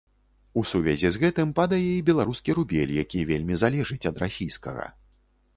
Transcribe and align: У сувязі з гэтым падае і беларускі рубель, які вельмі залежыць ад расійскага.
У 0.59 0.61
сувязі 0.69 1.11
з 1.17 1.21
гэтым 1.23 1.51
падае 1.59 1.79
і 1.89 2.01
беларускі 2.09 2.57
рубель, 2.61 2.97
які 3.03 3.21
вельмі 3.33 3.61
залежыць 3.65 4.03
ад 4.13 4.23
расійскага. 4.25 4.93